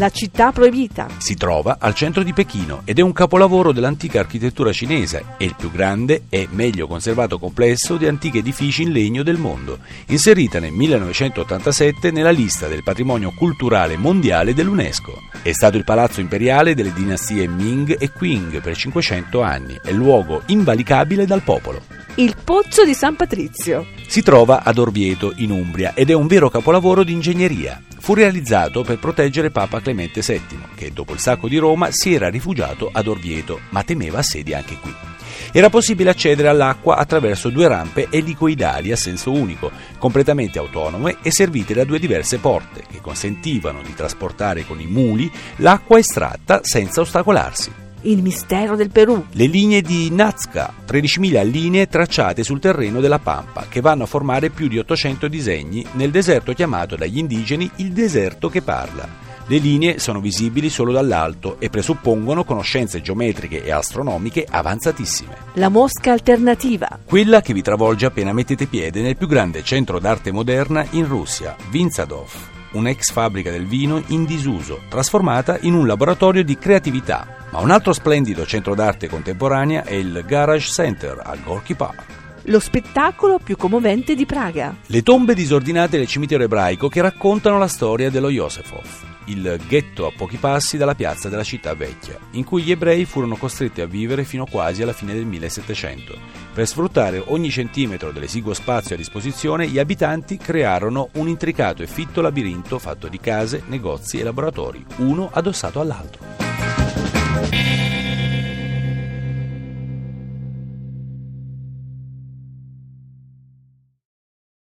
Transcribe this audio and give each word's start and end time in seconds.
La 0.00 0.08
città 0.08 0.50
proibita. 0.50 1.08
Si 1.18 1.34
trova 1.34 1.76
al 1.78 1.92
centro 1.92 2.22
di 2.22 2.32
Pechino 2.32 2.80
ed 2.86 2.98
è 2.98 3.02
un 3.02 3.12
capolavoro 3.12 3.70
dell'antica 3.70 4.20
architettura 4.20 4.72
cinese. 4.72 5.34
È 5.36 5.44
il 5.44 5.54
più 5.54 5.70
grande 5.70 6.22
e 6.30 6.48
meglio 6.50 6.86
conservato 6.86 7.38
complesso 7.38 7.98
di 7.98 8.06
antichi 8.06 8.38
edifici 8.38 8.80
in 8.80 8.92
legno 8.92 9.22
del 9.22 9.36
mondo, 9.36 9.80
inserita 10.06 10.58
nel 10.58 10.72
1987 10.72 12.10
nella 12.12 12.30
lista 12.30 12.66
del 12.66 12.82
patrimonio 12.82 13.34
culturale 13.36 13.98
mondiale 13.98 14.54
dell'UNESCO. 14.54 15.20
È 15.42 15.52
stato 15.52 15.76
il 15.76 15.84
palazzo 15.84 16.20
imperiale 16.20 16.74
delle 16.74 16.94
dinastie 16.94 17.46
Ming 17.46 17.94
e 18.00 18.10
Qing 18.10 18.62
per 18.62 18.74
500 18.74 19.42
anni 19.42 19.78
e 19.84 19.92
luogo 19.92 20.40
invalicabile 20.46 21.26
dal 21.26 21.42
popolo. 21.42 21.82
Il 22.14 22.36
pozzo 22.42 22.86
di 22.86 22.94
San 22.94 23.16
Patrizio. 23.16 23.86
Si 24.06 24.22
trova 24.22 24.62
ad 24.62 24.78
Orvieto, 24.78 25.34
in 25.36 25.50
Umbria, 25.50 25.92
ed 25.92 26.08
è 26.08 26.14
un 26.14 26.26
vero 26.26 26.48
capolavoro 26.48 27.04
di 27.04 27.12
ingegneria. 27.12 27.82
Fu 28.00 28.14
realizzato 28.14 28.82
per 28.82 28.98
proteggere 28.98 29.50
Papa 29.50 29.80
Clemente 29.80 30.22
VII, 30.26 30.58
che 30.74 30.90
dopo 30.90 31.12
il 31.12 31.18
sacco 31.18 31.48
di 31.48 31.58
Roma 31.58 31.90
si 31.90 32.14
era 32.14 32.30
rifugiato 32.30 32.88
ad 32.90 33.06
Orvieto, 33.06 33.60
ma 33.68 33.82
temeva 33.82 34.18
assedi 34.18 34.54
anche 34.54 34.78
qui. 34.80 34.92
Era 35.52 35.68
possibile 35.68 36.08
accedere 36.08 36.48
all'acqua 36.48 36.96
attraverso 36.96 37.50
due 37.50 37.68
rampe 37.68 38.06
elicoidali 38.10 38.90
a 38.90 38.96
senso 38.96 39.32
unico, 39.32 39.70
completamente 39.98 40.58
autonome 40.58 41.18
e 41.22 41.30
servite 41.30 41.74
da 41.74 41.84
due 41.84 41.98
diverse 41.98 42.38
porte, 42.38 42.84
che 42.90 43.02
consentivano 43.02 43.82
di 43.82 43.94
trasportare 43.94 44.64
con 44.64 44.80
i 44.80 44.86
muli 44.86 45.30
l'acqua 45.56 45.98
estratta 45.98 46.60
senza 46.62 47.02
ostacolarsi. 47.02 47.89
Il 48.02 48.22
mistero 48.22 48.76
del 48.76 48.90
Perù. 48.90 49.26
Le 49.32 49.44
linee 49.44 49.82
di 49.82 50.10
Nazca, 50.10 50.72
13.000 50.86 51.44
linee 51.50 51.86
tracciate 51.86 52.42
sul 52.42 52.58
terreno 52.58 52.98
della 53.00 53.18
Pampa, 53.18 53.66
che 53.68 53.82
vanno 53.82 54.04
a 54.04 54.06
formare 54.06 54.48
più 54.48 54.68
di 54.68 54.78
800 54.78 55.28
disegni 55.28 55.84
nel 55.92 56.10
deserto 56.10 56.54
chiamato 56.54 56.96
dagli 56.96 57.18
indigeni 57.18 57.70
il 57.76 57.92
deserto 57.92 58.48
che 58.48 58.62
parla. 58.62 59.06
Le 59.46 59.58
linee 59.58 59.98
sono 59.98 60.20
visibili 60.20 60.70
solo 60.70 60.92
dall'alto 60.92 61.56
e 61.58 61.68
presuppongono 61.68 62.44
conoscenze 62.44 63.02
geometriche 63.02 63.62
e 63.64 63.70
astronomiche 63.70 64.46
avanzatissime. 64.48 65.36
La 65.54 65.68
mosca 65.68 66.12
alternativa. 66.12 67.00
Quella 67.04 67.42
che 67.42 67.52
vi 67.52 67.60
travolge 67.60 68.06
appena 68.06 68.32
mettete 68.32 68.64
piede 68.64 69.02
nel 69.02 69.16
più 69.16 69.26
grande 69.26 69.62
centro 69.62 69.98
d'arte 69.98 70.32
moderna 70.32 70.86
in 70.92 71.06
Russia, 71.06 71.54
Vinzadov, 71.68 72.59
un'ex 72.72 73.12
fabbrica 73.12 73.50
del 73.50 73.66
vino 73.66 74.02
in 74.08 74.24
disuso, 74.24 74.82
trasformata 74.88 75.58
in 75.60 75.74
un 75.74 75.86
laboratorio 75.86 76.44
di 76.44 76.58
creatività 76.58 77.38
ma 77.50 77.58
un 77.58 77.70
altro 77.70 77.92
splendido 77.92 78.46
centro 78.46 78.74
d'arte 78.74 79.08
contemporanea 79.08 79.84
è 79.84 79.94
il 79.94 80.22
Garage 80.26 80.70
Center 80.70 81.20
a 81.22 81.36
Gorky 81.36 81.74
Park. 81.74 82.19
Lo 82.44 82.58
spettacolo 82.58 83.38
più 83.38 83.54
commovente 83.56 84.14
di 84.14 84.24
Praga. 84.24 84.74
Le 84.86 85.02
tombe 85.02 85.34
disordinate 85.34 85.98
del 85.98 86.06
cimitero 86.06 86.42
ebraico 86.42 86.88
che 86.88 87.02
raccontano 87.02 87.58
la 87.58 87.68
storia 87.68 88.08
dello 88.08 88.30
Yosefov, 88.30 89.26
il 89.26 89.60
ghetto 89.68 90.06
a 90.06 90.12
pochi 90.16 90.38
passi 90.38 90.78
dalla 90.78 90.94
piazza 90.94 91.28
della 91.28 91.44
città 91.44 91.74
vecchia, 91.74 92.18
in 92.32 92.44
cui 92.44 92.62
gli 92.62 92.70
ebrei 92.70 93.04
furono 93.04 93.36
costretti 93.36 93.82
a 93.82 93.86
vivere 93.86 94.24
fino 94.24 94.46
quasi 94.46 94.82
alla 94.82 94.94
fine 94.94 95.12
del 95.12 95.26
1700. 95.26 96.16
Per 96.54 96.66
sfruttare 96.66 97.22
ogni 97.26 97.50
centimetro 97.50 98.10
dell'esiguo 98.10 98.54
spazio 98.54 98.94
a 98.94 98.98
disposizione, 98.98 99.68
gli 99.68 99.78
abitanti 99.78 100.38
crearono 100.38 101.10
un 101.14 101.28
intricato 101.28 101.82
e 101.82 101.86
fitto 101.86 102.22
labirinto 102.22 102.78
fatto 102.78 103.08
di 103.08 103.20
case, 103.20 103.64
negozi 103.66 104.18
e 104.18 104.22
laboratori, 104.22 104.82
uno 104.96 105.28
addossato 105.30 105.78
all'altro. 105.78 106.39